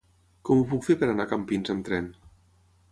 Com 0.49 0.61
ho 0.61 0.65
puc 0.71 0.87
fer 0.87 0.95
per 1.03 1.11
anar 1.11 1.29
a 1.29 1.31
Campins 1.35 1.75
amb 1.77 1.87
tren? 1.91 2.13